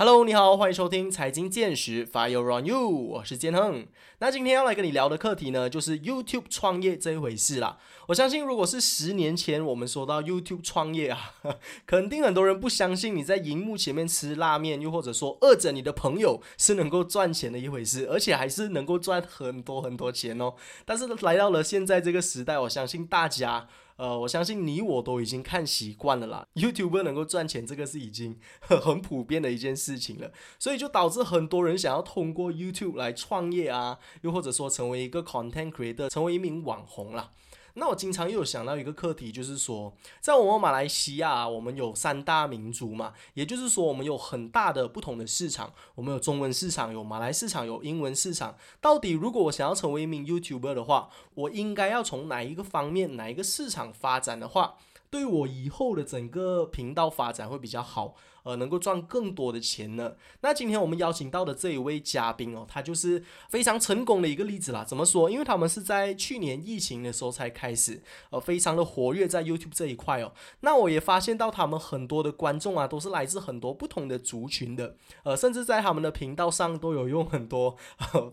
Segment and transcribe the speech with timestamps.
[0.00, 3.84] Hello，你好，欢迎收听财经见识，Fire on you，我是建亨。
[4.20, 7.78] 那今天要来跟你聊的课题呢，就是 YouTube 创业这一回事啦。
[8.06, 11.34] 我相信，如果是十年前我们说到 YouTube 创业啊，
[11.84, 20.54] 肯定很多人不相信你在荧幕前面吃拉面，又或者说饿着你的朋友是能够赚钱的一回事，而且还是能够赚很多很多钱哦。
[20.84, 23.66] 但是来到了现在这个时代，我相信大家。
[23.98, 26.46] 呃，我相信你我都已经看习惯了啦。
[26.54, 37.32] YouTuber 能够赚钱，这个是已经 很普遍的一件事情了，所以就导致很多人想要通过 YouTube 来创业啊，又或者说成为一个 Content Creator，成为一名网红啦。
[37.78, 48.56] 那我经常又有想到一个课题，就是说，在我们马来西亚，我们有三大民族嘛，也就是说，我们有很大的不同的市场，我们有中文市场，有马来市场，有英文市场。
[48.80, 54.74] 到底如果我想要成为一名 YouTuber 的话，我应该要从哪一个方面、哪一个市场发展的话？
[55.10, 60.14] 对我以后的整个频道发展会比较好，呃，能够赚更多的钱呢。
[60.40, 64.84] 那今天我们邀请到的这一位嘉宾哦，他就是非常成功的一个例子啦。
[64.84, 65.28] 怎么说？
[65.30, 70.32] 因为他们是在去年疫情的时候才开始，呃，非常的活跃在 YouTube 这一块哦。
[70.60, 77.76] 那我也发现到他们很多的观众啊，都是来自很多不同的族群的，呃，甚至在他们的频道上都有用很多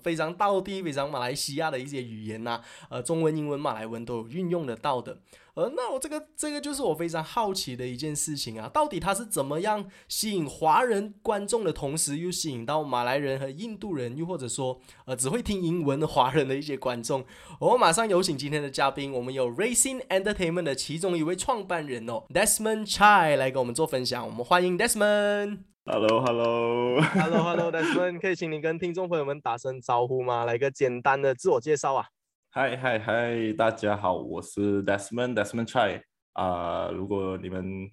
[0.02, 5.20] 非常道地、非常马来西亚的一些语言呐，呃，中文、英文、马来文都有运用得到的。
[5.56, 17.26] 呃，那我这个这个就是我非常好奇的一件事情啊，到底他是怎么样吸引华人观众的同时，又吸引到马来人和印度人，又或者说呃只会听英文的华人的一些观众？
[17.60, 24.26] 我马上有请今天的嘉宾，我们有 Racing Entertainment 的其中一位创办人哦，Desmond Chai 来跟我们做分享。
[24.26, 25.60] 我们欢迎 Desmond。
[25.86, 30.44] Hello，Hello，Hello，Hello，Desmond， 可以请你跟听众朋友们打声招呼吗？
[30.44, 32.08] 来个简单的自我介绍啊。
[32.50, 36.02] 嗨嗨嗨，大家好，我是 Desmond Desmond Chai
[36.34, 36.90] 啊。
[36.90, 37.92] 如果你们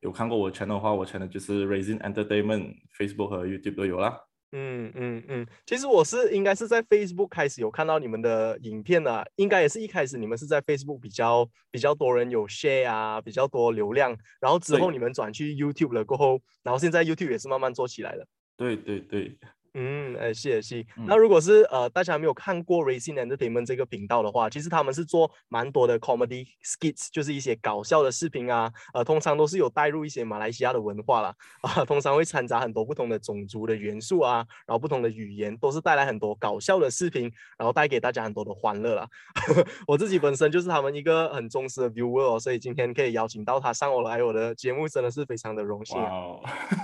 [0.00, 4.18] 有看过我 channel 的话，我 channel 就是 Raising Entertainment，Facebook 和 YouTube 都有啦。
[4.52, 18.26] 嗯嗯嗯，其实我是应该是在 Facebook 开始有看到你们的影片的，应该也是一开始你们是在 Facebook 比较比较多人有 share 啊，比较多流量，然后之后你们转去 YouTube 了过后，然后现在 YouTube 也是慢慢做起来了。
[18.56, 19.38] 对对对。
[19.74, 20.84] 嗯，哎，谢谢。
[21.06, 28.72] 那如果是呃，大家没有看过 Racing Entertainment 这个频道的话，其实他们是做蛮多的 comedy skits，就是一些搞笑的视频啊。
[28.92, 31.32] 呃，通常都是有带入一些马来西亚的文化啦，
[31.62, 39.08] 啊，通常会掺杂很多不同的种族的元素啊，然后不同的语言，都是带来很多搞笑的视频，然后带给大家很多的欢乐啦。
[39.86, 45.96] 我自己本身就是他们一个很忠实的 viewer，所以今天可以邀请到他上我来我的节目，真的是非常的荣幸。
[46.02, 46.40] 哦，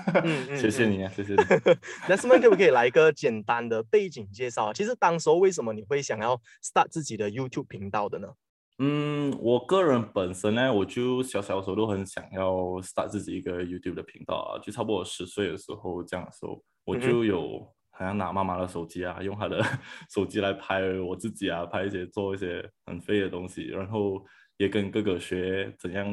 [0.56, 1.42] 谢谢你啊，谢谢你。
[2.08, 2.75] 那什么可不可以？
[2.76, 4.70] 来一个简单的背景介绍。
[4.70, 8.28] 其实当时候为什么你会想要 start 自己的 YouTube 频道的呢？
[8.78, 14.60] 嗯，我个人本身呢，我就小小时候都很想要 start 自己一个 YouTube 的频道啊。
[14.62, 19.64] 就差不多十岁的时候，这样的时候，我就有好像拿妈妈的手机啊，用她的
[20.12, 24.22] 手机来拍我自己啊，拍一些做一些很废的东西，然后
[24.58, 26.06] 也跟哥哥学怎样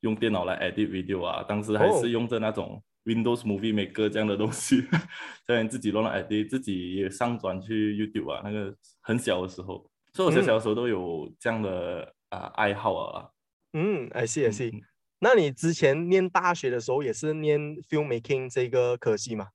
[0.00, 1.44] 用电脑来 edit video 啊。
[1.46, 2.82] 当时还是用着那种。
[3.04, 4.82] Windows Movie Maker 这样的东西，
[5.46, 8.40] 虽然自己弄了 ID，自己也上传去 YouTube 啊。
[8.44, 13.30] 那个很小的时候，所以我小小的时候都有这样的啊爱好啊。
[13.72, 14.82] 嗯，I see，I see。
[15.18, 19.48] 那你之前念大学的时候也是念 Filmmaking 这个科系吗？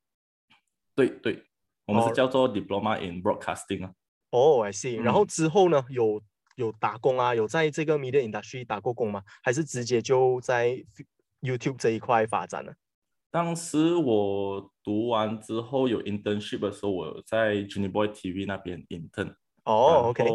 [0.95, 1.45] 对对，
[1.85, 3.93] 我们是叫做 Diploma in Broadcasting 啊。
[4.31, 4.99] 哦，I see。
[5.01, 6.21] 然后之后呢，有
[6.55, 9.23] 有打工啊，有在这个 Media Industry 打过工吗？
[9.41, 10.83] 还是直接就在
[11.41, 12.73] YouTube 这一块发展呢？
[13.31, 19.35] 当时我读完之后有 internship 的时候，我在 Junior Boy TV 那边 intern。
[19.65, 20.25] 哦，OK。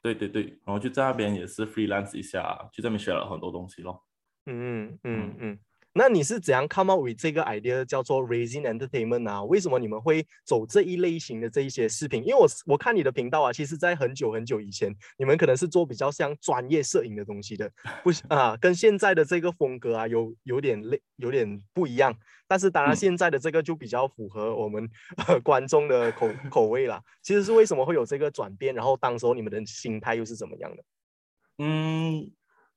[0.00, 4.04] 对对对，然后就在那边也是 freelance 一下，就这边学了很多东西咯。
[4.46, 5.58] 嗯嗯嗯嗯。
[5.98, 9.42] 那你是怎样 come up with 这个 idea 叫做 Raising Entertainment 啊？
[9.42, 12.22] 为什么你们会走这一类型的这一些视频？
[12.22, 17.68] 因为我我看你的频道啊，其实在很久很久以前，你们可能是做比较像专业摄影的东西的，
[18.04, 22.16] 不啊，跟现在的这个风格啊有有点类有点不一样。
[22.46, 24.88] 但是当然现在的这个就比较符合我们
[25.42, 27.02] 观众的口 口味啦。
[27.22, 28.72] 其实是为什么会有这个转变？
[28.72, 30.84] 然后当时候你们的心态又是怎么样的？
[31.58, 32.30] 嗯。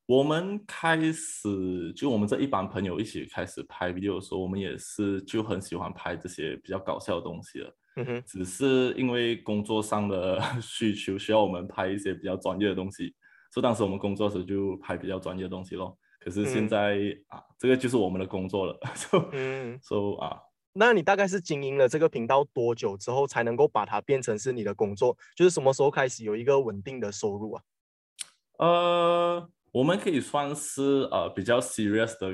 [0.08, 7.76] 我们开始就我们这一帮朋友一起开始拍 video 的时候，我们也是就很喜欢拍这些比较搞笑的东西了。
[7.96, 13.14] 嗯哼，只是因为工作上的 需求，需要我们拍一些比较专业的东西，
[13.54, 15.98] 所以当时我们工作时就拍比较专业的东西咯。
[16.20, 18.78] 可是现在啊，这个就是我们的工作了。
[19.32, 20.38] 嗯，so 啊，
[20.74, 25.18] 那你大概是经营了这个频道多久之后，才能够把它变成是你的工作？
[25.36, 27.64] 就是什么时候开始有一个稳定的收入啊？
[28.58, 29.50] 呃。
[29.72, 32.34] 我们可以算是呃比较 serious 的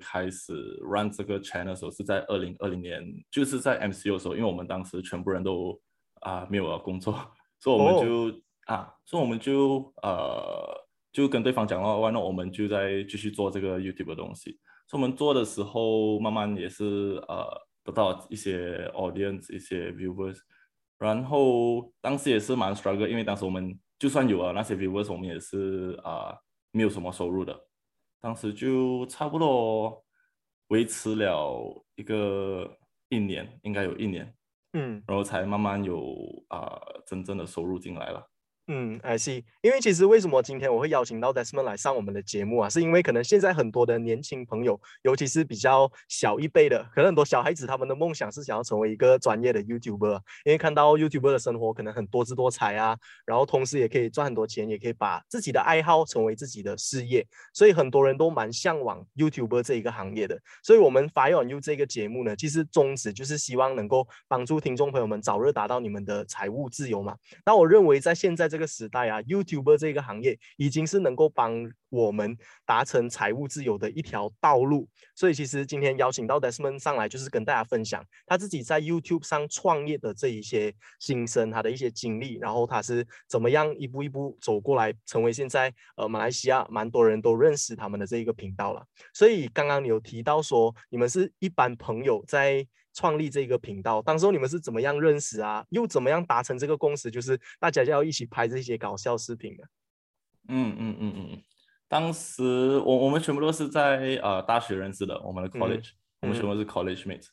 [0.00, 0.52] 开始
[0.82, 5.80] run 这个 channel 的时候是在二零二零年，就是在 MCU 的时候，因为我们当时全部人都
[6.20, 7.14] 啊没有了工作，
[7.60, 14.58] 所以我们就啊，所以我们就呃就跟对方讲了，完了我们就在继续做这个 YouTube 的东西。
[14.88, 17.46] 所以我们做的时候，慢慢也是呃
[17.84, 20.38] 得到一些 audience，一些 viewers，
[20.98, 26.34] 然后当时也是蛮 struggle，因为当时我们就算有了那些 viewers，我们也是啊
[26.72, 27.68] 没有什么收入的。
[28.20, 30.04] 当时就差不多
[30.68, 32.76] 维持了一个
[33.08, 34.34] 一年，应该有一年，
[34.72, 36.16] 嗯，然后才慢慢有
[36.48, 38.31] 啊真正的收入进来了。
[38.68, 39.42] 嗯，I see。
[39.60, 42.70] 因为其实为什么今天我会邀请到 Desmond 来上我们的节目啊？
[42.70, 50.14] 是因为可能现在很多的年轻朋友，尤其是比较小一辈的，可能很多小孩子他们的梦想是想要成为一个专业的 YouTuber，
[50.44, 60.40] 因为看到 YouTuber 的生活可能很多姿多彩啊，然后同时也可以赚很多钱，也可以把自己的爱好成为自己的事业，所以很多人都蛮向往 YouTuber 这一个行业的。
[60.62, 67.16] 所以，我们 Fire on You 这个节目呢，其实宗旨就是希望能够帮助听众朋友们早日达到你们的财务自由嘛。
[67.44, 74.86] 那我认为在现在这个时代啊，YouTuber 这个行业已经是能够帮我们达成财务自由的一条道路。
[75.14, 88.86] 所以其实今天邀请到 Desmond 上来，就是跟大家分享他自己在 YouTube 上创业的这一些心声，他的一些经历，然后他是怎么样一步一步走过来，成为现在呃马来西亚蛮多人都认识他们的这一个频道了。
[89.14, 92.68] 所以刚刚你有提到说，你们是一般朋友在。
[92.94, 95.64] 创立这个频道，当时你们是怎么样认识啊？
[95.70, 97.10] 又怎么样达成这个共识？
[97.10, 99.64] 就是大家要一起拍这些搞笑视频的。
[100.48, 101.42] 嗯嗯嗯嗯，
[101.88, 102.42] 当时
[102.84, 105.90] 我我们全部都是在呃大学认识的，我们的 college，
[106.20, 107.28] 我们全部是 college mates。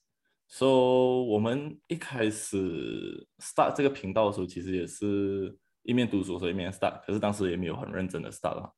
[0.47, 8.69] So 我们一开始 start 这个频道的时候，其实也是一面读书所以一面 start，可是当时也没有很认真的 start 啊。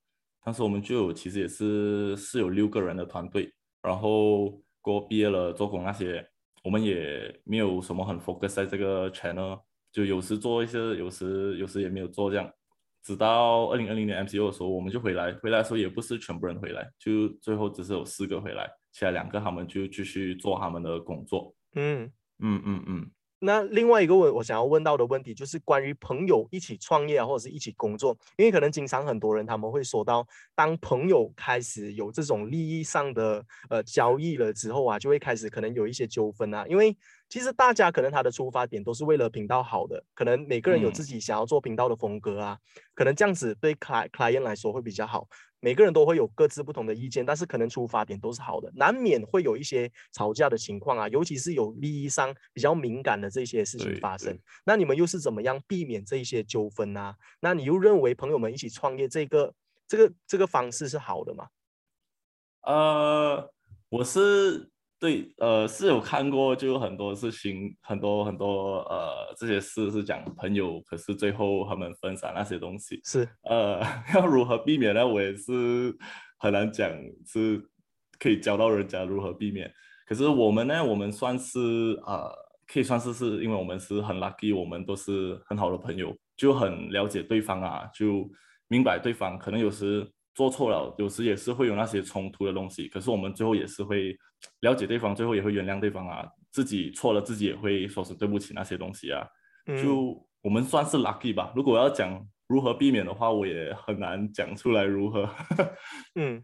[0.43, 3.53] 当时我们就其实也是是有六个人的团队，
[3.83, 6.27] 然后过毕业了做工那些。
[6.63, 9.59] 我们也没有什么很 focus 在这个 channel，
[9.91, 12.51] 就有时做一些，有时有时也没有做这样。
[13.03, 21.55] 直到二零二零年 MCO 的时候，我们就回来，回来的时候也不是全部人回来，就最后只是有四个回来，其他两个他们就继续做他们的工作。
[21.73, 23.11] 嗯嗯嗯嗯。
[23.43, 36.95] 那另外一个问我想要问到的问题就是关于朋友一起创业啊，或者是一起工作，因为可能经常很多人他们会说到，当朋友开始有这种利益上的呃交易了之后啊，就会开始可能有一些纠纷啊，因为
[37.29, 42.59] 其实大家可能他的出发点都是为了频道好的，可能每个人有自己想要做频道的风格啊，
[42.93, 45.27] 可能这样子对 client client 来说会比较好。
[45.61, 54.37] 每个人都会有各自不同的意见，但是可能出发点都是好的，难免会有一些吵架的情况啊，尤其是有利益上比较敏感的这些事情发生。
[54.65, 57.13] 那你们又是怎么样避免这一些纠纷呢？
[57.39, 59.53] 那你又认为朋友们一起创业这个
[59.87, 61.47] 这个这个方式是好的吗？
[62.61, 63.53] 呃，
[63.89, 64.70] 我是。
[65.01, 73.81] 对，呃，是有看过，就很多事情，很多很多，呃，这些事是讲朋友，可是最后他们分散那些东西，是， 呃，
[74.13, 75.07] 要如何避免呢？
[75.07, 75.97] 我也是
[76.37, 76.87] 很难讲，
[77.25, 77.59] 是
[78.19, 79.73] 可以教到人家如何避免。
[80.05, 81.59] 可是我们呢，我们算是，
[82.05, 82.31] 呃，
[82.67, 88.29] 可以算是是因为我们是很 lucky，我们都是很好的朋友，就很了解对方啊，就
[88.67, 90.07] 明白对方可能有时。
[90.33, 94.17] 做错了，有时也是会有那些冲突的东西，可是我们最后也是会
[94.61, 96.25] 了解对方，最后也会原谅对方啊。
[96.51, 99.25] 自己错了，自己也会说是对不起那些东西啊。
[99.81, 101.53] 就我们算是 lucky 吧。
[101.55, 105.29] 如果要讲如何避免的话，我也很难讲出来如何。
[106.15, 106.43] 嗯。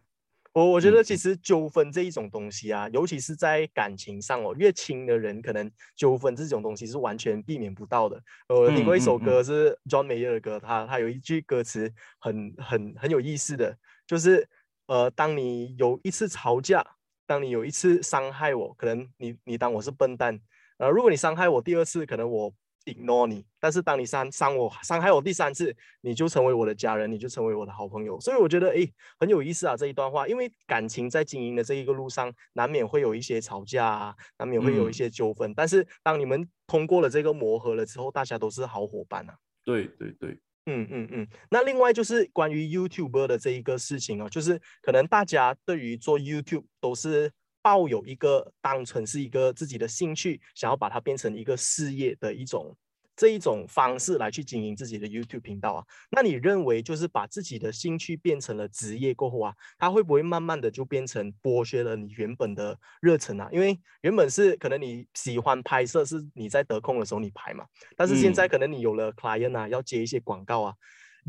[0.57, 8.19] 我我觉得其实纠纷这一种东西啊，尤其是在感情上哦，越亲的人可能纠纷这种东西是完全避免不到的。
[8.47, 14.49] 我听过一首歌是 John Mayer 的歌，他他有一句歌词很很很有意思的，就是
[14.87, 16.83] 呃，当你有一次吵架，
[17.27, 20.39] 当你有一次伤害我，可能你你当我是笨蛋，
[20.79, 22.51] 呃，如果你伤害我第二次，可能我。
[22.87, 28.19] Ignore 你，但是当你伤伤我伤害我第三次，你就成为我的家人，你就成为我的好朋友。
[28.19, 28.87] 所以我觉得哎
[29.19, 35.53] 很有意思啊这一段话，因为感情在经营的这一个路上，难免会有一些吵架啊，难免会有一些纠纷。
[35.53, 39.35] 但是当你们通过了这个磨合了之后，大家都是好伙伴啊。
[39.63, 41.27] 对对对，嗯嗯嗯。
[41.49, 47.31] 那另外就是关于 YouTube 的这一个事情哦，就是可能大家对于做 YouTube 都是。
[47.67, 52.73] 抱有一个当成是一个自己的兴趣，想要把它变成一个事业的一种
[53.13, 55.83] 这一种方式来去经营自己的 YouTube 频道啊。
[56.09, 63.49] 那你认为就是把自己的兴趣变成了职业过后啊，它会不会慢慢的就变成剥削了你原本的热忱啊？
[63.51, 67.65] 因为原本是可能你喜欢拍摄，是你在得空的时候你拍嘛，
[67.97, 70.73] 但是现在可能你有了 client 啊，要接一些广告啊。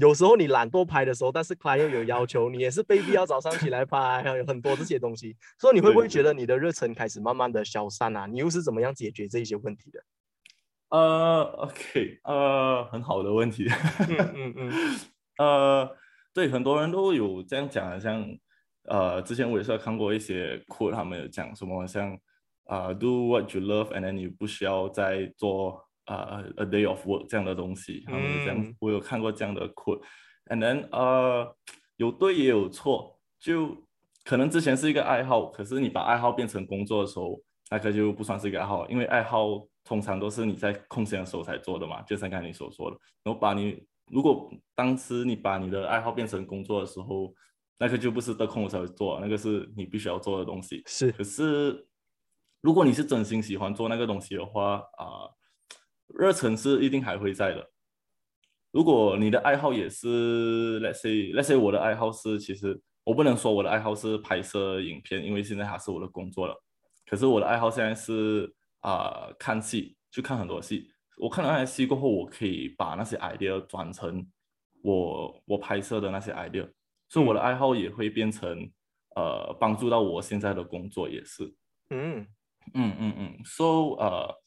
[0.01, 8.25] 有时候你懒惰拍的时候，但是 client 有要求，你也是被逼要早上起来拍， 还有很多这些东西，所以你会不会觉得你的热忱开始慢慢的消散啊？
[8.27, 10.01] 你又是怎么样解决这一些问题的？
[10.91, 13.69] 呃，OK，呃，很好的问题。
[14.09, 14.73] 嗯嗯嗯，
[15.39, 15.97] 呃，
[16.33, 18.25] 对，很多人都有这样讲的，像
[18.85, 22.17] 呃，之前我也是看过一些 quote，他们有讲什么像
[22.67, 25.88] 啊，do what you love，and then 你不需要再做。
[26.09, 31.55] 啊，a day of work 这样的东西，他们这样，我有看过这样的 quote，and then 呃，
[31.97, 33.77] 有对也有错，就
[34.25, 37.39] 可能之前是一个爱好，可是你把爱好变成工作的时候，
[37.71, 47.35] 那个就不算是一个爱好，因为爱好通常都是你在空闲的时候才做的嘛，就像刚才你所说的，然后把你如果当时你把你的爱好变成工作的时候，
[47.79, 50.83] 那个就不是得空才会做，那个是你必须要做的东西。
[50.87, 51.87] 是，可是
[52.63, 55.37] 如果你是真心喜欢做那个东西的话啊。
[56.15, 57.71] 热忱是一定还会在的。
[58.71, 66.55] 如果你的爱好也是，let's say，let's say 我的爱好是，其实我不能说我的爱好是拍摄影片，因为现在还是我的工作了。
[67.07, 70.91] 可是我的爱好现在是啊，看戏，去看很多戏。
[71.17, 74.27] 我看了那些戏过后，我可以把那些 idea 转成
[74.83, 76.71] 我我拍摄的那些 idea，
[77.09, 78.71] 所以我的爱好也会变成
[79.17, 81.45] 呃，帮助到我现在的工作也是。
[81.91, 82.27] 嗯
[82.75, 84.43] 嗯嗯嗯，so 呃。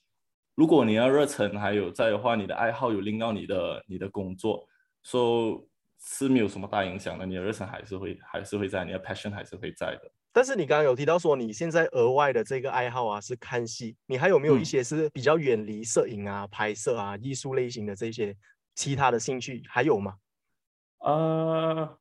[0.62, 4.64] 如果你要热忱还有在的话，你的爱好有令到你的你的工作
[5.02, 5.60] ，，so
[6.00, 10.12] 是没有什么大影响的，你的热忱还是会还是会在，你的 passion 还是会在的。
[10.32, 18.38] 但是你刚刚有提到说你现在额外的这个爱好啊是看戏，你还有没有一些是比较远离摄影啊、拍摄啊、艺术类型的这些
[18.76, 20.14] 其他的兴趣还有吗？
[21.00, 21.98] 呃。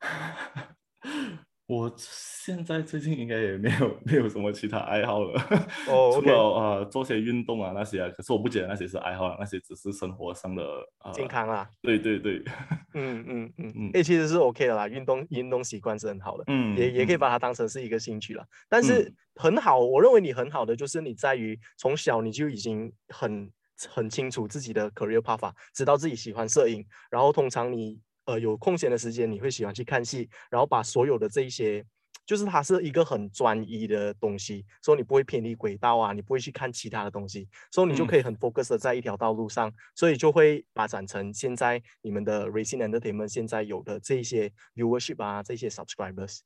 [1.68, 5.38] 我现在最近应该也没有 没有什么其他爱好了，
[5.86, 10.64] 哦，除了呃做些运动啊那些啊，可是我不觉得那些是爱好，啊那些只是生活上的
[11.12, 11.68] 健康啊。
[11.82, 12.42] 对对对，
[12.94, 18.42] 嗯嗯嗯嗯，哎，其实是 OK 的啦，运动运动习惯是很好的，嗯，也也可以把它当成是一个兴趣了。
[18.66, 23.52] 但是很好，我认为你很好的就是你在于从小你就已经很
[23.86, 28.00] 很清楚自己的 career path，知道自己喜欢摄影，然后通常你。
[28.28, 31.82] 呃，有空闲的时间，你会喜欢去看戏，然后把所有的这一些，
[32.26, 46.40] 就是它是一个很专一的东西，所以你不会偏离轨道啊，你不会去看其他的东西，所以你就可以很 focus 的在一条道路上，所以就会发展成现在你们的 Racing Entertainment 现在有的这一些 viewership 啊，这些 subscribers。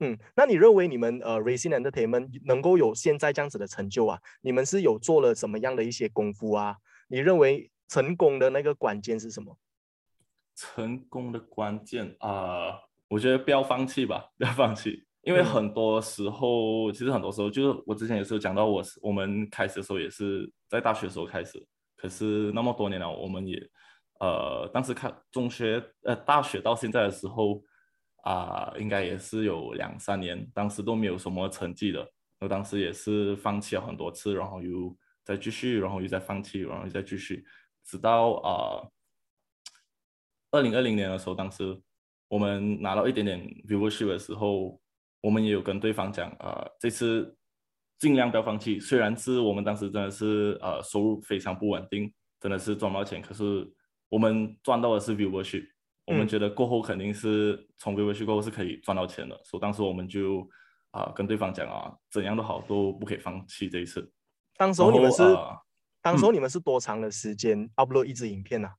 [0.00, 4.20] 嗯，那你认为你们呃 Racing Entertainment 能够有现在这样子的成就啊？
[4.42, 6.76] 你们是有做了什么样的一些功夫啊？
[7.08, 9.56] 你认为成功的那个关键是什么？
[10.56, 21.64] 成功的关键啊，我觉得不要放弃吧， 不要放弃，因为很多时候，其实很多时候就是我之前也是讲到，我是我们开始的时候也是在大学的时候开始，
[21.96, 23.56] 可是那么多年了，我们也
[24.18, 27.62] 呃，当时看中学呃大学到现在的时候
[28.24, 32.08] 啊，应该也是有两三年，当时都没有什么成绩的，
[32.40, 37.44] 我当时也是放弃了很多次，然后又再继续，然后又再放弃，然后又再继续，
[37.84, 38.88] 直到啊。
[40.56, 41.78] 二零二零年的时候，当时
[42.28, 44.80] 我们拿到一点点 viewership 的时候，
[45.20, 47.36] 我们也有跟对方讲啊，这次
[47.98, 48.80] 尽量不要放弃。
[48.80, 52.10] 虽然是我们当时真的是呃收入非常不稳定，
[52.40, 53.70] 真的是赚不到钱，可是
[54.08, 55.66] 我们赚到的是 viewership，
[56.06, 59.38] 我们觉得过后肯定是从 viewership 过后是可以赚到钱的。
[59.44, 60.48] 所以当时我们就
[60.92, 64.10] 啊跟对方讲啊，怎样都好都不可以放弃这一次。
[64.56, 65.22] 当时你们是，
[66.00, 68.70] 当时你们是多长的时间 upload 一支影片呢？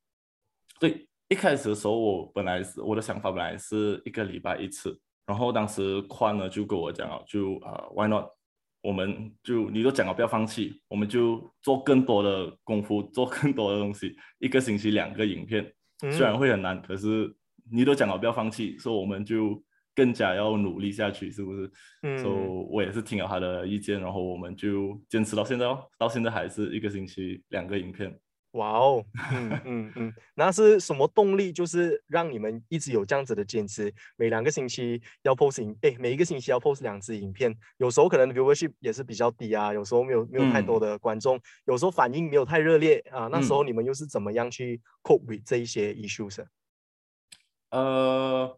[0.80, 1.08] 对。
[1.30, 8.26] 一开始的时候，我本来是我的想法本来是一个礼拜一次，然后当时宽呢就跟我讲了，就啊，Why not？
[8.82, 15.70] 我们就你都讲了不要放弃，我们就做更多的功夫，做更多的东西，一个星期两个影片，
[16.12, 17.36] 虽然会很难，可是
[17.70, 19.62] 你都讲了不要放弃，所以我们就
[19.94, 21.70] 更加要努力下去，是不是？
[22.04, 22.18] 嗯。
[22.20, 22.36] 所以
[22.70, 28.18] 我也是听了他的意见，然后我们就坚持到现在哦，到现在还是一个星期两个影片。
[28.58, 31.54] 哇哦，嗯嗯嗯，那是什么动力？
[31.54, 37.56] 就是让你们一直有这样子的坚持，每两个星期要 post 影，哎，每一个星期要 post 两支影片。
[37.78, 43.28] 有时候可能 viewership 也是比较低啊，有时候没有没有太多的观众，有时候反应没有太热烈啊。
[43.28, 46.44] 那时候你们又是怎么样去 cope with 这一些 issues？
[47.70, 48.58] 呃，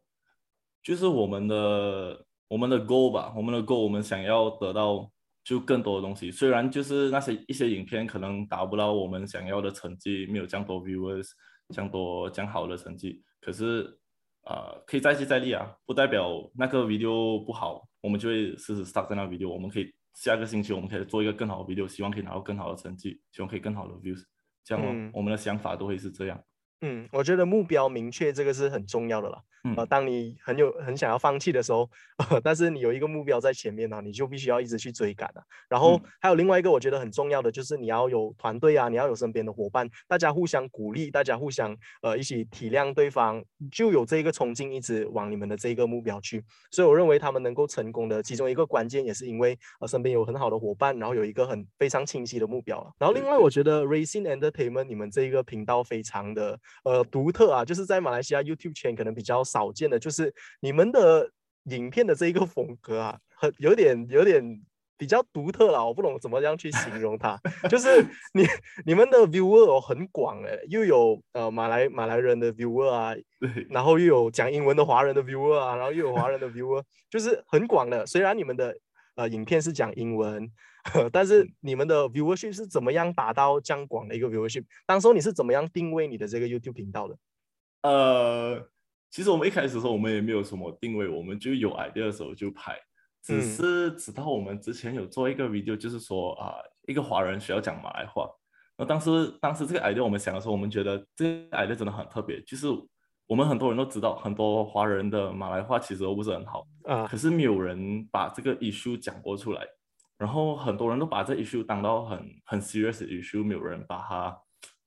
[0.81, 5.11] 就是我们的我们的 goal 吧，我们的 goal，我们想要得到。
[5.49, 11.27] 就更多的东西，虽然就是那些一些影片可能达不到我们想要的成绩，没有这样多 viewers，
[11.73, 13.97] 这样多这样好的成绩，可是
[14.43, 24.21] 呃，可以再接再厉啊，不代表那个 video 不好，我们就会试试 start 在那 video，我们可以下个星期我们可以做一个更好的 video，希望可以拿到更好的成绩，希望可以更好的 views，
[24.63, 26.39] 这样我们的想法都会是这样。
[26.81, 29.41] 嗯，我觉得目标明确这个是很重要的啦。
[29.63, 31.89] 嗯呃，当你很有很想要放弃的时候，
[32.29, 35.41] 呃但是你有一个目标在前面呢、你就必须要一直去追赶啊。
[35.67, 46.43] 然后嗯还有另外一个我觉得很重要的就是你要有团队啊，你要有身边的伙伴，大家互相鼓励，大家互相呃一起体谅对方，就有这个冲劲一直往你们的这个目标去。
[46.71, 52.91] 所以我认为他们能够成功的其中一个关键也是因为呃身边有很好的伙伴，然后有一个很非常清晰的目标了。
[52.97, 61.31] 然后另外我觉得 Racing Entertainment 你们这一个频道非常的呃独特啊，就是在马来西亚 YouTube 圈可能比较少见的，就是你们的
[61.65, 64.41] 影片的这一个风格啊，很有点有点
[64.97, 67.39] 比较独特了，我不懂怎么样去形容它。
[67.69, 67.87] 就是
[68.33, 68.45] 你
[68.85, 73.15] 你们的 viewer 哦很广诶，又有呃马来马来人的 viewer 啊，
[73.69, 78.05] 然后又有讲英文的华人的 viewer 啊，然后又有华人的 viewer，就是很广的。
[78.05, 78.75] 虽然你们的
[79.15, 80.51] 呃影片是讲英文，
[81.13, 84.65] 但是你们的 viewership 是怎么样达到这样广的一个 viewership？
[84.85, 87.15] 当时候你是怎么样定位你的这个 YouTube 频道的？
[87.83, 88.67] 呃，
[89.09, 92.77] 其实我们一开始的时候，我们也没有什么定位，我们就有 idea 的时候就拍。
[93.21, 96.55] 只嗯是直到我们之前有做一个 video，就是说啊、
[96.87, 98.29] 一个华人需要讲马来话。
[98.77, 102.67] 那当时当时这个 idea 我们想的时候，我们觉得这个 idea 真的很特别，就是
[103.27, 109.67] 我们很多人都知道，很多华人的马来话其实都不是很好，啊可是没有人把这个 issue 讲过出来，
[110.17, 114.37] 然后很多人都把这 issue 当到很很 serious 的 issue，没有人把它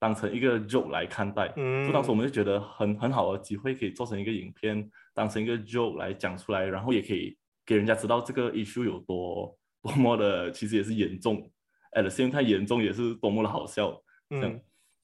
[0.02, 1.52] 当成一个 joke 来看待。
[1.54, 11.48] 嗯就当时我们就觉得很很好的机会，可以做成一个影片，当成一个 joke 来讲出来，然后也可以给人家知道这个 issue 有多多么的，其实也是严重
[11.92, 13.96] ，at the same time 严重也是多么的好笑。
[14.28, 14.60] 这样嗯，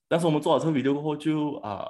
[0.09, 1.87] 但是我们做了这个 video 过后就，啊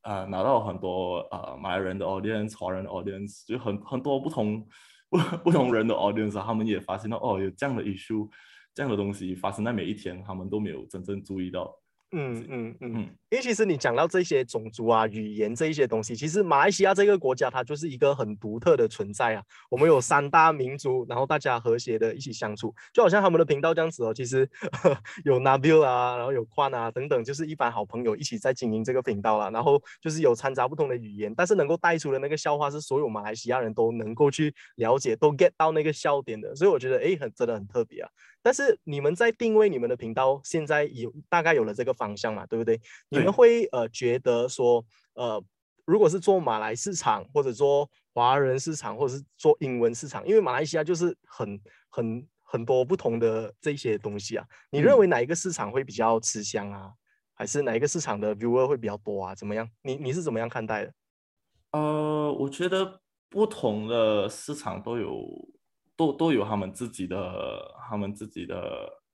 [0.00, 4.66] 啊、拿到很多啊、马来人的 audience、华人的 audience，就很很多不同
[5.10, 8.26] 不 不同人的 audience，啊他们也发现到哦，有这样的 issue，
[8.74, 11.70] 这样的东西发生在每一天，他们都没有真正注意到。
[12.12, 12.98] 嗯嗯嗯，嗯
[13.30, 19.42] 因为其实你讲到这些种族啊、语言这一些东西，其实马来西亚这个国家它就是一个很独特的存在啊。
[19.68, 24.14] 我们有三大民族，然后大家和谐的一起相处，就好像他们的频道这样子哦。
[24.14, 24.48] 其实
[25.24, 29.50] 有 Nabil 啊，然后有宽啊等等，就是一般好朋友一起在经营这个频道啦。
[29.50, 36.54] 然后就是有掺杂不同的语言，但是能够带出的那个笑话是所有马来西亚人都能够去了解，都 get 到那个笑点的。
[36.54, 38.08] 所以我觉得哎，很真的很特别啊。
[38.46, 42.80] 但是你们在定位你们的频道，现在有大概有了这个方向嘛，对不对？
[43.08, 45.42] 你们会呃觉得说，呃，
[45.84, 56.92] 如果是做马来市场，或者做华人市场，或者是做英文市场，因为马来西亚就是很很很多不同的这些东西啊，你认嗯为哪一个市场会比较吃香啊？
[57.34, 59.34] 还是哪一个市场的 viewer 会比较多啊？
[59.34, 59.68] 怎么样？
[59.82, 60.92] 你你是怎么样看待的？
[61.72, 65.26] 呃，我觉得不同的市场都有
[65.96, 68.56] 都都有他们自己的他们自己的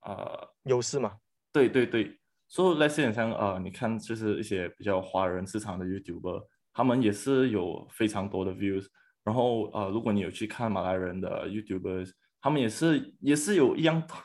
[0.02, 1.16] 呃优势嘛？
[1.52, 2.18] 对对对，
[2.48, 8.86] 所以那些很像呃，你看就是一些比较华人市场的 YouTuber，他们也是有非常多的 views。
[9.24, 14.16] 然后呃，如果你有去看马来人的 YouTubers，他们也是也是有一样多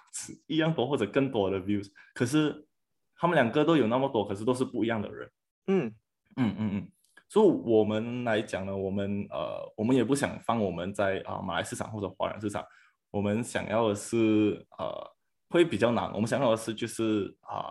[0.48, 2.65] 一样多或者更多的 views，可是
[3.15, 5.30] 他们两个都有那么多，可是都是不一样的人。
[5.67, 5.93] 嗯
[6.38, 6.91] 嗯嗯嗯，
[7.30, 12.66] 所以我们来讲呢，我们呃，我们也不想放我们在啊、马来市场或者华人市场，
[13.12, 15.16] 我们想要的是呃
[15.50, 17.70] 会比较难，我们想要的是就是啊、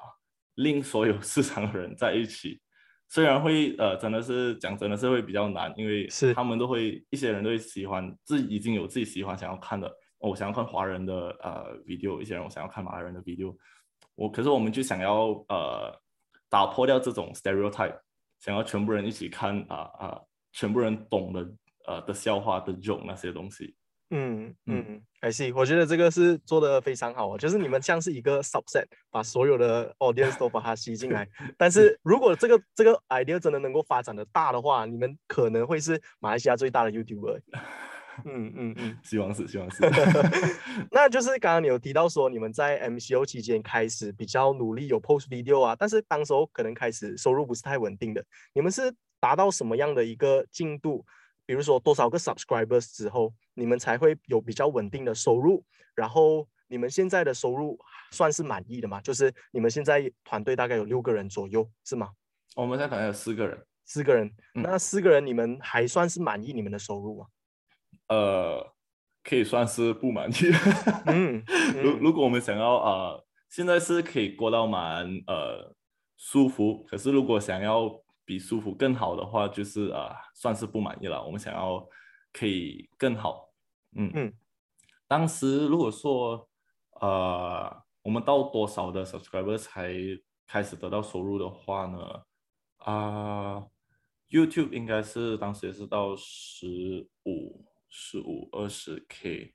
[0.57, 2.61] 令所有市场的人在一起，
[3.09, 6.35] 虽然会呃真的是讲真的是会比较难，因为是。
[6.35, 9.89] 他们都会一些人都会喜欢自己已经有自己喜欢想要看的，
[10.19, 13.57] 哦我想要看华人的呃 video，一些人我想要看马来人的 video，
[14.15, 15.99] 我可是我们就想要呃
[16.51, 17.99] 打破掉这种 stereotype，
[18.39, 20.21] 想要全部人一起看啊啊、
[20.53, 21.49] 全部人懂的
[21.87, 23.75] 呃的笑话的 joke 那些东西。
[24.11, 31.29] 嗯嗯嗯，I see，我觉得这个是做的非常好啊，就是你们像是一个 subset，把所有的 audience 都把它吸进来。
[31.59, 37.41] 但是如果这个这个 idea 真的能够发展的大的话，你们可能会是马来西亚最大的 YouTuber。
[38.25, 39.83] 嗯嗯嗯， 希望是，希望是。
[40.91, 51.05] 那就是刚刚你有提到说你们在 MCO 期间开始比较努力有 post video 啊，但是当时候可能开始收入不是太稳定的，你们是达到什么样的一个进度？
[51.45, 55.65] 比如说多少个 subscribers 之后，你们才会有比较稳定的收入？
[55.95, 57.79] 然后你们现在的收入
[58.11, 59.01] 算是满意的吗？
[59.01, 62.11] 就是你们现在团队大概有六个人左右，是吗？
[62.57, 67.27] 我们现在团队有四个人，四个人，嗯那四个人你们还算是满意你们的收入吗？
[68.09, 68.73] 呃，
[69.23, 70.35] 可以算是不满意。
[71.07, 75.75] 嗯嗯如如果我们想要呃，现在是可以过到蛮呃
[76.17, 77.91] 舒服，可是如果想要
[78.25, 81.25] 比舒服更好的话，就是呃算是不满意了。
[81.25, 81.87] 我们想要
[82.33, 83.51] 可以更好，
[83.97, 84.33] 嗯嗯。
[85.09, 86.49] 当时如果说
[87.01, 89.93] 呃我们到多少的 subscriber 才
[90.47, 92.23] 开始得到收入的话呢？
[92.79, 93.65] 啊
[94.31, 99.55] ，YouTube 应该是当时也是到十五、十五、二十 K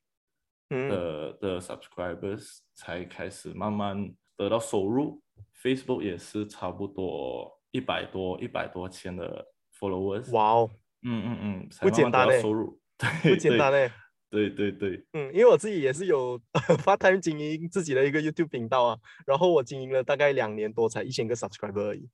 [0.70, 5.22] 嗯的的 subscribers 才开始慢慢得到收入。
[5.62, 10.32] Facebook 也是差不多一百多、一百多千的 followers。
[10.32, 10.70] 哇哦，
[11.04, 12.80] 嗯嗯嗯，不简单欸收入，
[13.24, 13.92] 不简单哎。
[14.30, 16.40] 对对对对，嗯，因为我自己也是有
[16.86, 22.08] part time 经营自己的一个 YouTube 频道啊，然后我经营了大概两年多，才一千个 subscriber 而已。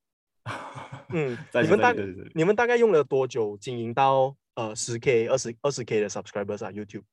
[1.14, 7.04] 嗯，你们大对对对，你们大概用了多久经营到呃十 K、二十二十 K 的 subscribers 啊？YouTube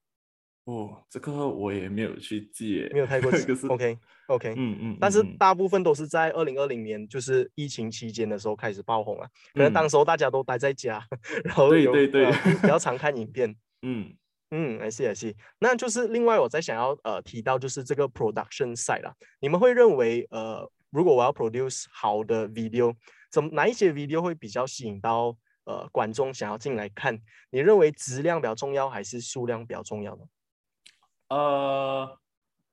[0.64, 3.30] 哦，这个我也没有去记耶，没有太过
[3.68, 9.28] OK OK，嗯嗯，但是大部分都是在二零二零年，就是疫情期间的时候开始爆红啊。
[9.52, 11.06] 可能当嗯时候大家都待在家，
[11.44, 13.54] 然后有对对对呃 比较常看影片。
[13.82, 14.14] 嗯
[14.50, 15.34] 嗯，I see I see。
[15.58, 22.94] 那就是另外我在想要呃提到就是这个 production side 啦，你们会认为呃如果我要 produce 好的 video，
[23.30, 27.20] 怎么哪一些 video 会比较吸引到呃观众想要进来看？
[27.50, 30.24] 你认为质量比较重要还是数量比较重要呢？
[31.28, 32.18] 呃，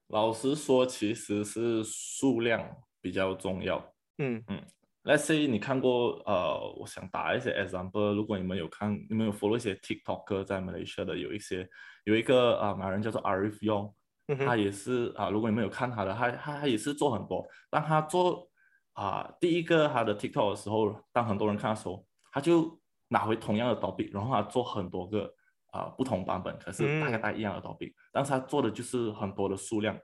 [0.07, 3.93] 老实说，其实是数量比较重要。
[4.17, 4.61] 嗯嗯
[5.03, 11.67] Let's say 你看过呃，我想打一些 example，如果你们有看，你们有 follow 一些 TikToker 在 Malaysia 的，有一些
[12.03, 13.93] 有一个啊马来人叫做 Arif Yong，
[14.27, 17.47] 嗯他也是啊，如果你们有看他的，他他他也是做很多。
[17.71, 18.47] 当他做
[18.93, 22.79] 啊第一个他的 TikTok 的时候，当很多人看的时候，他就
[23.11, 25.29] 拿回同样的 topic，然后他做很多个
[25.71, 27.21] 啊不同版本，可是大概嗯。
[27.21, 29.99] 大概一样的 topic，、但是他做的就是很多的数量，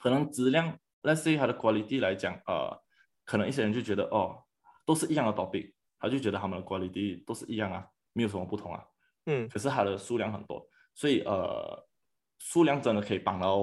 [0.00, 2.74] 可能质量，let's 它的 quality 来讲，呃，
[3.26, 4.42] 可能一些人就觉得哦，
[4.86, 8.82] 都是一样的 topic，他就觉得他们的 quality 都是一样啊，没有什么不同啊。
[9.26, 9.46] 嗯。
[9.50, 11.86] 可是它的数量很多，所以呃，
[12.38, 13.58] 数量真的可以帮到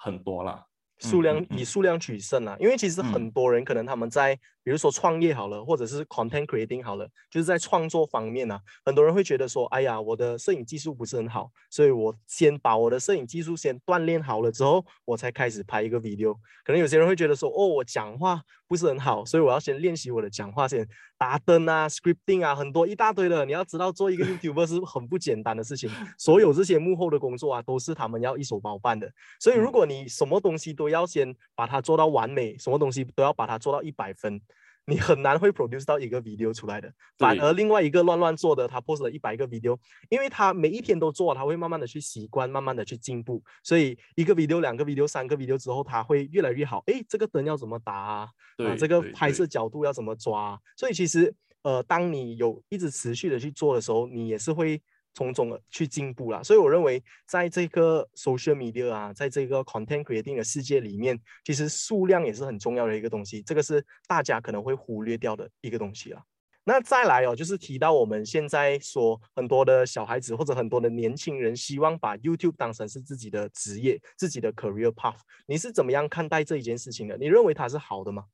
[0.00, 0.64] 很多啦。
[1.00, 4.36] 数量以数量取胜啊，因为其实很嗯多人可能他们在
[4.68, 16.34] 比如说创业好了，或者是 content creating 好了，就是在创作方面啊，很多人会觉得说，哎呀，我的摄影技术不是很好，所以我先把我的摄影技术先锻炼好了之后，我才开始拍一个 video。
[16.66, 23.46] 可能有些人会觉得说，哦，我讲话不是很好，所以我要先练习我的讲话先，打灯啊，scripting 啊，很多一大堆的。
[23.46, 29.10] 你要知道，做一个 YouTuber 是很不简单的事情， 所有这些幕后的工作啊，都是他们要一手包办的。
[29.40, 34.38] 所以，如嗯果你什么东西都要先把它做到完美，什么东西都要把它做到一百分，
[34.88, 36.90] 你很难会 produce 到一个 video 出来的。
[37.18, 39.76] 反而另外一个乱乱做的，他 post 了一百个 video，
[40.08, 43.42] 因为他每一天都做，他会慢慢的去习惯，慢慢的去进步。
[43.62, 46.82] 所以一个 video、两个 video、三个 video 之后，他会越来越好。
[46.86, 48.28] 哎，这个灯要怎么打啊？
[48.56, 50.58] 对，啊，这个拍摄角度要怎么抓啊？
[50.74, 54.80] 所以其实呃，当你有一直持续的去做的时候，你也是会
[55.18, 56.40] 从中地去进步啦。
[56.42, 66.22] 所以我认为，在这个 social media 啊，在这个 content creating 的世界里面，其实数量也是很重要的一个东西，这个是大家可能会忽略掉的一个东西啊。
[66.62, 77.16] 那再来哦，就是提到我们现在说很多的小孩子或者很多的年轻人希望把 YouTube 当成是自己的职业、自己的 career path，你是怎么样看待这一件事情的？
[77.16, 78.26] 你认为它是好的吗？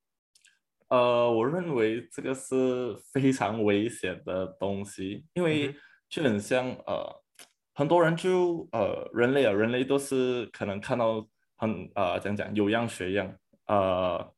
[0.89, 5.77] 呃，我认为这个是非常危险的东西，因嗯为
[6.15, 7.23] 就很像呃，
[7.75, 14.33] 很多人就呃，人类啊，人类都是可能看到很呃，讲讲有样学样，呃，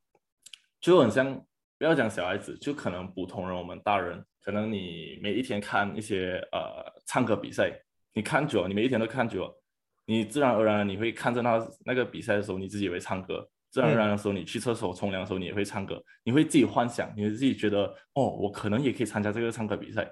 [0.81, 1.35] 就很像
[1.77, 7.71] 不要讲小孩子，就可能普通人，我们大人，可能你每一天看一些呃唱歌比赛，
[8.11, 9.61] 你看久了，你每一天都看久了，
[10.07, 13.47] 你自然而然你会看着那那个比赛的时候，你自己也会唱歌。
[13.69, 20.11] 自然而然的时候，你去厕所冲凉的时候，你也会唱歌，你会自己幻想，你会自己觉得，哦，我可能也可以参加这个唱歌比赛。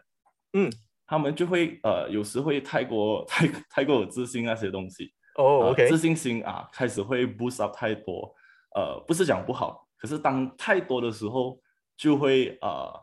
[0.54, 0.69] 嗯，
[1.07, 5.13] 他们就会呃，有时会太过太太过有自信那些东西。
[5.37, 8.33] 哦呃，OK，自信心啊，开始会 boost up 太多。
[8.75, 11.59] 呃，不是讲不好，可是当太多的时候，
[11.97, 12.93] 就会呃，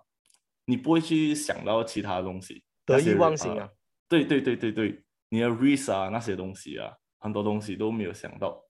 [0.65, 3.69] 你不会去想到其他的东西，得意忘形啊。
[4.09, 8.63] 对对对对对，你的 risk 啊那些东西啊，很多东西都没有想到。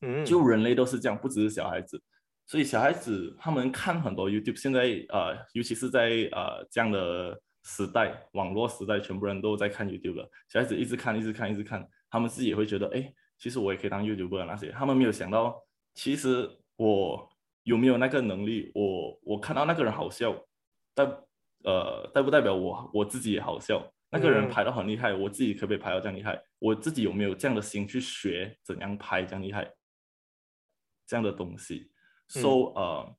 [0.00, 2.02] 嗯，就人类都是这样，不只是小孩子。
[2.46, 10.30] 所以小孩子他们看很多 YouTube，现在呃，尤其是在呃这样的时代，网络时代，全部人都在看 YouTube 了。
[10.48, 14.70] 小孩子一直看，一直看，一直看，他们自己也会觉得，哎，其实我也可以当 YouTuber 那些。
[14.72, 15.62] 他们没有想到，
[15.94, 17.28] 其实我
[17.62, 18.70] 有没有那个能力？
[18.74, 20.34] 我我看到那个人好笑，
[20.94, 21.06] 但
[21.64, 23.92] 呃代不代表我我自己也好笑？
[24.10, 26.42] 那个人嗯拍到很厉害，我自己可不可以拍到这样厉害？
[26.58, 29.70] 我自己有没有这样的心去学怎样拍这样厉害？
[31.06, 31.90] 这样的东西
[32.28, 33.16] ，so 呃，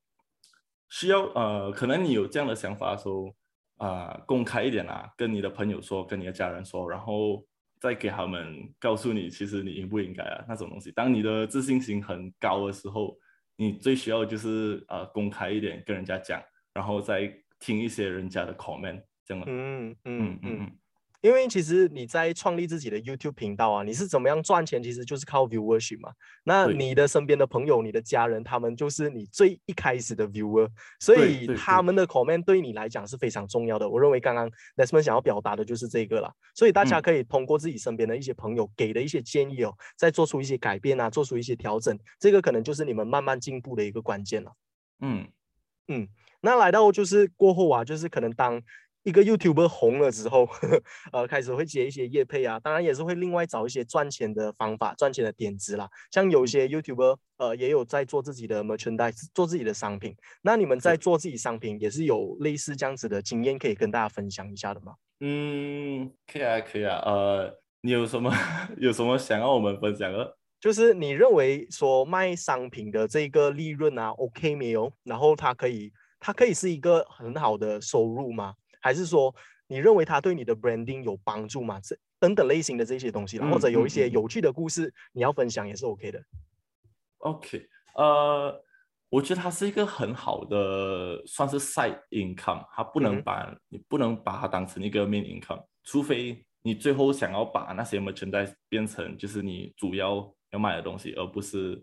[0.90, 3.36] 需要呃，可能你有这样的想法的时候，
[3.80, 7.44] 啊、公开一点啊，跟你的朋友说，跟你的家人说，然后
[7.80, 10.92] 再给他们告诉你，其实你应不应该啊，那种东西。
[10.92, 13.18] 当你的自信心很高的时候，
[13.56, 19.52] 你最需要就是呃公开一点跟人家讲，然后再听一些人家的 comment 这样的。
[19.52, 20.78] 嗯嗯嗯嗯嗯，嗯，
[21.22, 24.82] 因为其实你在创立自己的 YouTube 频道啊，你是怎么样赚钱？
[24.82, 26.12] 其实就是靠 viewership 嘛。
[26.44, 33.90] 那你的身边的朋友、你的家人，他们就是你最一开始的 viewer，所以他们的 comment 对你来讲是非常重要的。
[33.90, 44.54] 我认为刚刚 Lesman 想要表达的就是这个啦，所以大家嗯可以通过自己身边的一些朋友给的一些建议哦，再做出一些改变啊，做出一些调整，这个可能就是你们慢慢进步的一个关键了。
[45.02, 45.28] 嗯
[45.90, 46.08] 嗯，
[46.40, 48.62] 那来到就是过后啊，就是可能当
[49.04, 50.48] 一个 YouTuber 红了之后，
[51.12, 55.90] 呃，开始会接一些业配啊，当然也是会另外找一些赚钱的方法、赚钱的点子啦。
[56.12, 60.16] 像有一些 YouTuber 呃也有在做自己的 merchandise，做自己的商品。
[60.42, 64.96] 那你们在做自己商品也是有类似这样子的经验可以跟大家分享一下的吗？
[65.22, 67.02] 嗯，可以啊，可以啊。
[67.06, 68.32] 呃，你有什么
[68.78, 70.38] 有什么想要我们分享的？
[70.60, 74.92] 就是你认为说卖商品的这个利润啊，OK 没有？
[75.04, 78.56] 然后它可以，它可以是一个很好的收入吗？
[78.80, 79.34] 还是说
[79.68, 81.80] 你认为它对你的 branding 有帮助吗？
[81.82, 86.22] 这等等类型的这些东西啦，或者有一些有趣的故事你要分享也是 OK 的。
[87.20, 88.64] OK，呃，
[89.10, 101.82] 我觉得它是一个很好的，算是 side income，它不嗯能把、你不能把它当成一个 main income，除非你最后想要把那些 merchandise 变成就是你主要要卖的东西，而不是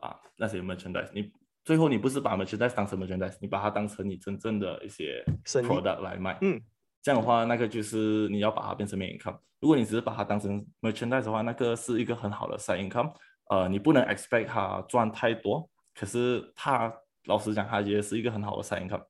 [0.00, 1.10] 啊那些 merchandise。
[1.14, 1.32] 你
[1.64, 6.36] 最后你不是把 merchandise 当成 merchandise，你把它当成你真正的一些 product 来卖。
[6.42, 6.60] 嗯，
[7.02, 9.38] 这样的话，那个就是你要把它变成 main income。
[9.60, 13.14] 如果你只是把它当成 merchandise 的话，那个是一个很好的 side income。
[13.48, 16.92] 呃，你不能 expect 它赚太多，可是它
[17.24, 19.06] 老实讲，它也是一个很好的 side income。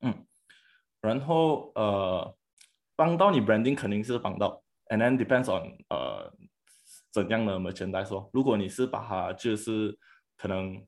[0.00, 0.26] 嗯，
[1.02, 2.34] 然后呃，
[2.96, 6.32] 帮到你 branding 肯定是帮到，and then depends on 呃
[7.10, 8.30] 怎样的 merchandise 哦。
[8.32, 9.98] 如果你是把它就是
[10.38, 10.82] 可能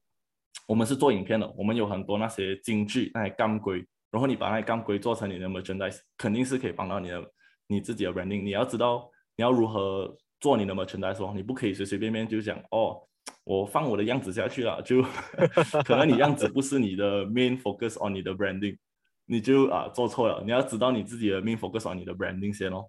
[0.72, 7.30] 我们是做影片的，我们有很多那些金句那些钢规，然后你把那些钢规做成你的 merchandise，肯定是可以帮到你的
[7.66, 8.42] 你自己的 branding。
[8.42, 9.06] 你要知道
[9.36, 13.06] 你要如何做你的 merchandise 哦，你不可以随随便便就讲哦，
[13.44, 15.02] 我放我的样子下去了，就
[15.84, 18.78] 可能你样子不是你的 main focus on 你的 branding，
[19.26, 20.42] 你就啊做错了。
[20.42, 22.86] 你要知道你自己的 main focus on 你的 branding 先哦。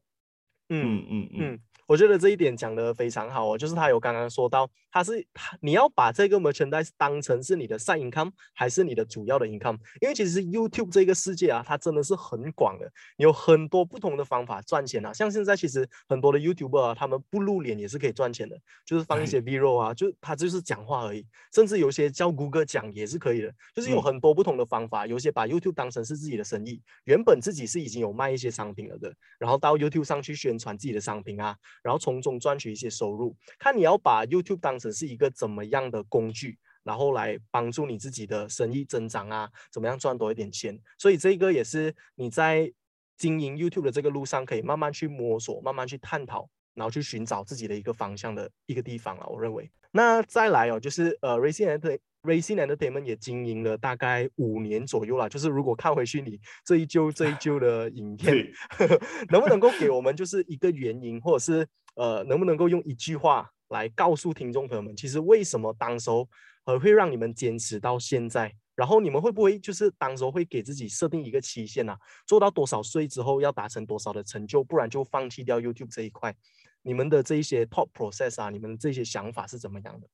[0.70, 9.78] 嗯嗯嗯嗯嗯，我觉得这一点讲的非常好哦，就是他有刚刚说到，他是他你要把这个 merchandise 当成是你的 side income 还是你的主要的 income？
[10.02, 15.12] 因为其实 YouTube 这个世界啊，它真的是很广的，有很多不同的方法赚钱啊。
[15.14, 25.06] 像现在其实很多的 YouTuber 啊，他们不露脸也是可以赚钱的，就是放一些 V 肉啊，就他就是讲话而已，甚至有些叫谷歌讲也是可以的，就是有嗯很多不同的方法。
[25.06, 33.36] 有些把 YouTube 当成是自己的生意，原本自己是已经有卖一些商品了的，然后到 YouTube 上去宣传自己的商品啊，然后从中赚取一些收入。
[33.60, 40.80] 看你要把 YouTube 当成是一个怎么样的工具，然后来帮助你自己的生意增长啊，怎么样赚多一点钱。
[40.98, 42.74] 所以这个也是你在
[43.18, 46.50] 经营 YouTube 的这个路上可以慢慢去摸索，慢慢去探讨。
[46.76, 49.72] 然后去寻找自己的一个方向的一个地方了，我认为。
[49.92, 55.30] 那再来哦，就是呃，Racing Enter Racing Entertainment 也经营了大概五年左右了。
[55.30, 58.54] 就是如果看回去你这一旧这一旧的影片，对，
[59.30, 66.28] 能不能够给我们就是一个原因，或者是呃，能不能够用一句话来告诉听众朋友们，其实为什么当时候
[66.66, 68.54] 呃会让你们坚持到现在？
[68.76, 71.96] 然后你们会不会就是当时候会给自己设定一个期限啊？
[72.26, 76.36] 做到多少岁之后要达成多少的成就，不然就放弃掉 YouTube 这一块？
[76.82, 80.08] 你们的这一些 top process 啊，你们的这些想法是怎么样的？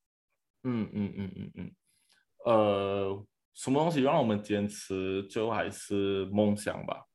[0.63, 1.71] 嗯嗯嗯嗯嗯，
[2.51, 7.05] 呃，什么东西让我们坚持，就还是梦想吧。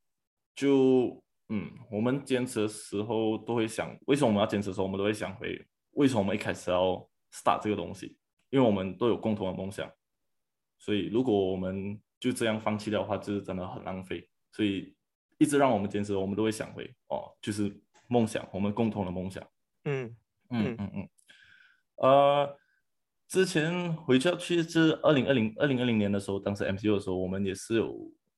[0.54, 6.94] 就嗯，我们坚持的时候都会想，为什么我们要坚持的时候，我们都会想回，为什么我们一开始要
[7.32, 8.16] start 这个东西？
[8.50, 9.90] 因为我们都有共同的梦想，
[10.78, 14.28] 所以如果我们就这样放弃掉的话，就是真的很浪费。
[14.52, 14.94] 所以
[15.38, 19.42] 一直让我们坚持，我们都会想回哦，就是梦想，我们共同的梦想。
[19.84, 20.16] 嗯
[20.50, 21.08] 嗯嗯嗯，
[21.96, 22.56] 呃，
[23.34, 27.92] 之前回去去是二零二零二零二零年的时候，当时 MCU 的时候，我们也是有，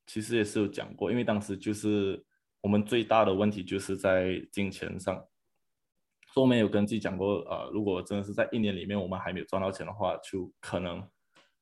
[0.06, 2.24] 其实也是有讲过，因为当时就是
[2.62, 5.14] 我们最大的问题就是在金钱上，
[6.32, 11.06] 所以我们有跟自己讲过，呃，如果真的是在一年里面我们还没有赚到钱的话，就可能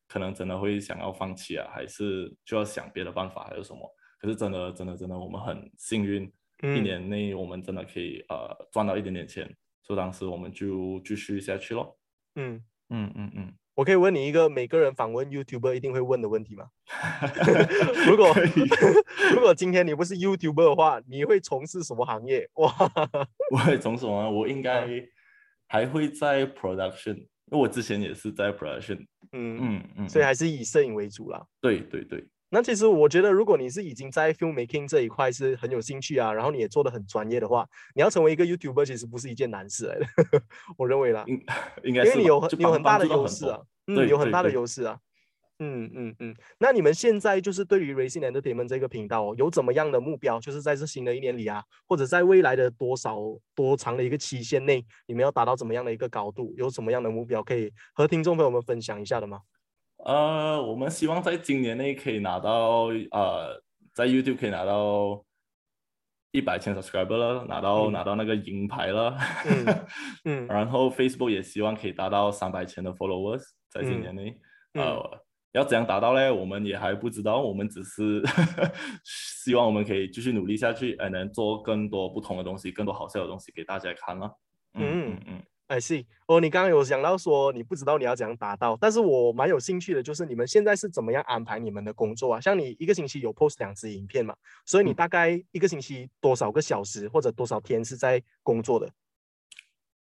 [0.07, 3.81] 可能真的会想要放弃啊，还是就要想别的办法，还有什么？
[4.17, 9.53] 可是真的真的真的，我们很幸运，一嗯年内我们真的可以呃赚到一点点钱。
[9.83, 11.99] 所以当时我们就继续下去咯。
[12.37, 16.65] 嗯，嗯嗯嗯，我可以问你一个每个人访问 YouTuber 一定会问的问题吗？
[18.07, 18.33] 如果
[19.33, 22.49] 如果今天你不是 YouTuber 的话，你会从事什么行业？
[22.55, 22.71] 哇，
[23.51, 24.29] 我会从什么？
[24.31, 25.07] 我应该嗯
[25.67, 29.05] 还会在 production，因为我之前也是在 production。
[29.31, 31.43] 嗯，嗯嗯，所以嗯还是以摄影为主啦。
[31.59, 40.05] 对对对，那其实我觉得，如果你是已经在 filmmaking 这一块是很有兴趣啊，然后你也做的很专业的话，你要成为一个 YouTuber 其实不是一件难事来的，
[40.77, 41.43] 我认为啦，应
[41.83, 44.99] 应该是因为你有很有很大的优势啊，嗯，对有很大的优势啊。
[45.59, 50.37] 嗯嗯嗯，那你们现在就是对于 Racing Entertainment 这个频道、哦、有怎么样的目标？
[50.37, 53.17] 就是在这新的一年里啊，或者在未来的多少
[53.55, 56.53] 多长的一个期限内，你们要达到怎么样的一个高度？
[56.57, 59.39] 有什么样的目标可以和听众朋友们分享一下的吗？
[60.05, 65.25] 呃，我们希望在今年内可以拿到呃，在 YouTube 可以拿到
[66.31, 69.17] 一百千 subscriber 了，拿到、嗯拿到那个银牌了。
[69.49, 69.85] 嗯
[70.25, 74.37] 嗯然后 Facebook 也希望可以达到三百千的 followers，在今嗯年内。
[74.75, 75.21] 嗯呃，
[75.53, 76.29] 要怎样达到嘞？
[76.29, 78.21] 我们也还不知道，我们只是
[79.03, 84.27] 希望我们可以继续努力下去，呃，能做更多不同的东西，更多好笑的东西给大家看了。
[84.75, 85.43] 嗯嗯嗯嗯。
[85.67, 86.05] I see。
[86.27, 92.41] 哦，你刚刚有讲到说你不知道你要怎样达到，但是我蛮有兴趣的，就是你们现在是怎么样安排你们的工作啊？
[92.41, 98.91] 像你一个星期有 post 两支影片嘛，所以你嗯大概一个星期多少个小时或者多少天是在工作的？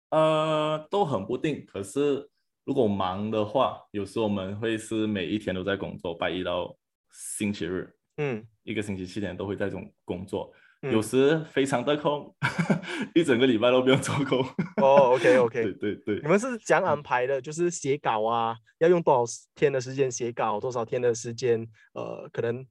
[0.10, 1.66] 呃，都很不定。
[1.66, 2.28] 可是
[2.64, 6.76] 如果忙的话，有时候我们会是每一天都在工作，拜一到
[7.12, 10.52] 星期日，嗯，一个星期七天都会在这种工作。
[10.88, 12.34] 嗯有时非常的空，
[13.16, 14.40] 一整个礼拜都不用做工。
[14.82, 17.42] 哦，OK OK，对对对你，们是怎样安排的？
[17.42, 19.24] 就是写稿啊，要用多少
[19.56, 21.68] 天的时间写稿，多少天的时间？
[21.94, 22.66] 呃，可能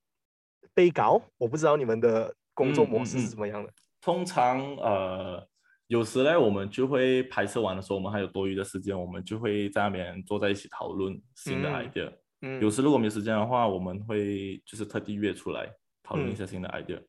[0.75, 3.73] 背稿，我不知道你们的工作模式是嗯怎么样的。
[4.01, 5.49] 通常呃，
[5.89, 12.13] 有时呢，我们就会拍摄完的时候，我们还有多余的时间，我们就会在那边坐在一起讨论新的嗯 idea。
[12.43, 15.69] 嗯，有时如果没有时间的话，我们会就是特地约出来
[16.03, 16.97] 讨论一嗯下新的 idea。
[16.99, 17.05] 嗯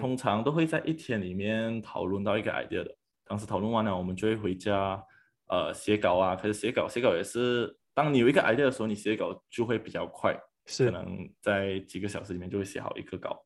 [0.00, 2.96] 通常都会在一天里面讨论到一个 idea 的。
[3.24, 5.02] 当时讨论完了，我们就会回家，
[5.48, 6.88] 呃，写稿啊，开始写稿。
[6.88, 10.34] 写稿也是，当你有一个 idea 的时候，你写稿就会比较快，
[10.66, 13.44] 是可，能在几个小时里面就会写好一个稿。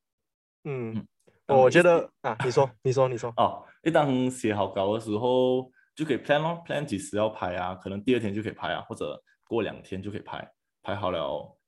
[0.64, 0.94] 嗯
[1.46, 10.48] 嗯，我觉得啊，你说， 你说，你说，哦，一当写好稿的时候，就可以 plan 咯，plan 几时要拍啊，可能第二天就可以拍啊，或者过两天就可以拍。
[10.82, 11.20] 拍好了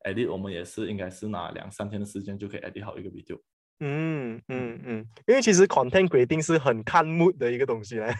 [0.05, 3.40] ，edit 我们也是应该是拿两三天的时间就可以 edit 好一个 video。
[3.81, 8.15] 嗯嗯嗯，因为其实 content creating 是很看 mood 的一个东西嘞，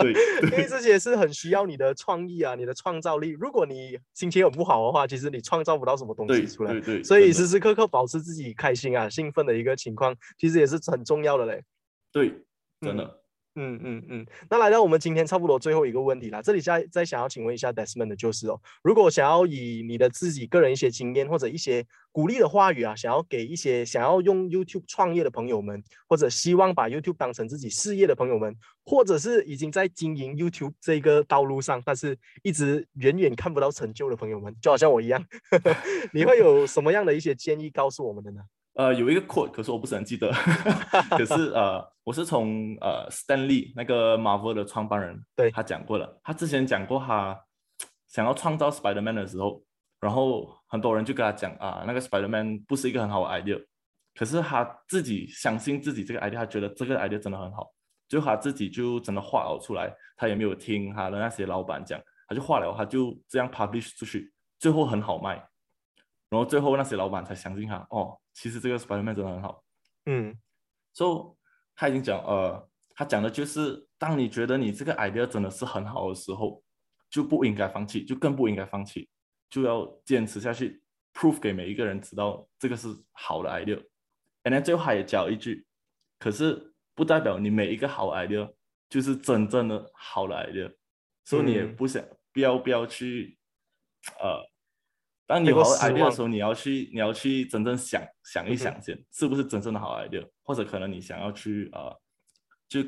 [0.00, 0.12] 对
[0.44, 3.30] 因为对这些是很需要你的创意啊，你的创造力。
[3.30, 6.72] 如果你心情很不好的话，其实你创造不到什么东西出来。
[6.72, 11.62] 对对，所以时时刻刻保持自己开心啊、兴奋的一个情况，其实也是很重要的嘞。
[12.12, 12.28] 对，
[12.80, 13.04] 真嗯的。
[13.04, 13.10] 嗯
[13.56, 35.24] 嗯嗯嗯，那来到我们今天差不多最后一个问题啦，这里再再想要请问一下 Desmond 的就是哦，如果想要以你的自己个人一些经验或者一些鼓励的话语啊，想要给一些想要用 YouTube 创业的朋友们，或者希望把 YouTube 当成自己事业的朋友们，或者是已经在经营 YouTube 这个道路上，但是一直远远看不到成就的朋友们，就好像我一样，
[36.12, 38.40] 你会有什么样的一些建议告诉我们的呢？
[38.74, 40.32] 呃，有一个 quote，可是我不是很记得。
[41.10, 46.20] 可是呃，我是从呃 Stanley 那个 Marvel 的创办人，对他讲过了。
[46.24, 47.40] 他之前讲过，他
[48.08, 49.62] 想要创造 Spider-Man 的时候，
[50.00, 53.64] 然后很多人就跟他讲啊，那个 Spider-Man 不是一个很好的 idea。
[54.16, 57.72] 可是他自己相信自己这个 idea，他觉得这个 idea 真的很好，
[58.08, 65.40] 就他自己就真的画了出来，他也没有听他的那些老板讲，他就画了，他就这样 publish 出去，最后很好卖。
[66.34, 69.62] 然后最后那些老板才相信他，哦，其实这个 Spider-Man 真的很好。
[70.06, 70.36] 嗯
[70.92, 71.36] So
[71.76, 76.60] 他已经讲，呃，他讲的就是，当你觉得你这个 idea 真的是很好的时候，
[77.08, 79.08] 就不应该放弃，就更不应该放弃，
[79.48, 83.80] 就要坚持下去，prove 给每一个人知道这个是好的 idea。
[84.42, 85.64] And then 最后他也讲了一句，
[86.18, 88.52] 可是不代表你每一个好 idea
[88.88, 90.74] 就是真正的好的 idea，
[91.24, 93.38] 所以你也嗯不想不要不要去，
[94.18, 94.52] 呃。
[95.26, 101.98] 当你有好的 idea 的时候，你要去你要去真正想想一想先，是不是真正的好 idea，或者可能你想要去呃，
[102.68, 102.80] 就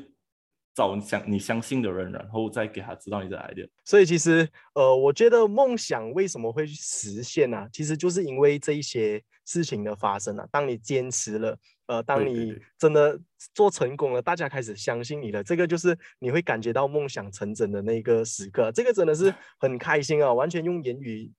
[0.75, 3.67] 找你想你相信的人，然后再给他知道你的 idea。
[3.83, 10.47] 所以其实，呃，我觉得梦想为什么会实现呢、其实就是因为这一些事情的发生啊。
[10.51, 13.19] 当你坚持了，呃，当你真的
[13.55, 18.71] 做成功了，大家开始相信你了，这个就是你会感觉到梦想成真的那个时刻。
[18.71, 21.29] 这个真的是 很开心啊，完全用言语，也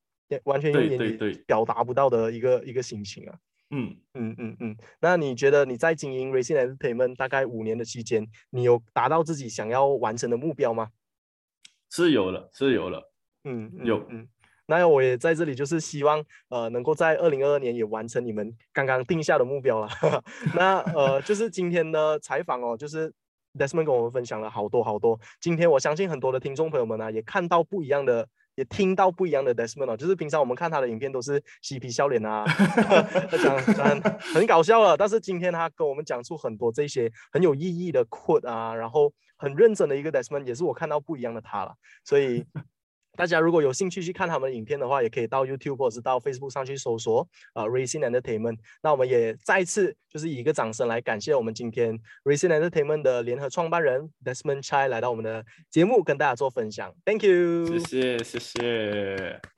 [0.45, 3.35] 完全用言语表达不到的一个一个心情啊。
[3.71, 10.89] 嗯，嗯嗯嗯，那你觉得你在经营 Racing Entertainment 大概五年的期间，你有达到自己想要完成的目标吗？
[11.91, 13.13] 是有了，是有了。
[13.45, 14.27] 嗯，嗯有嗯，
[14.67, 19.89] 那我也在这里就是希望呃能够在二零二二年也完成你们刚刚定下的目标了。
[20.57, 23.13] 那呃就是今天的采访哦，就是
[23.53, 25.19] Desmond 跟我们分享了好多好多。
[25.41, 28.27] 今天我相信很多的听众朋友们呢、也看到不一样的
[28.59, 32.45] 也听到不一样的 Desmond 哦，就是平常我们看他的影片都是嬉皮笑脸啊，
[33.41, 34.01] 讲讲
[34.35, 42.45] 很搞笑了，但是今天他跟我们讲出很多这些很有意义的 quote 啊，然后很认真的一个 Desmond，也是我看到不一样的他了，所以。
[43.19, 48.59] 大家如果有兴趣去看他们的影片的话，也可以到 YouTube 或者是到 Facebook 上去搜索啊 Racing Entertainment。
[48.81, 56.95] 那我们也再次就是以一个掌声来感谢我们今天 Racing Entertainment 的联合创办人 Desmond Chai 来到我们的节目跟大家做分享。
[57.05, 59.58] Thank you，谢谢谢谢。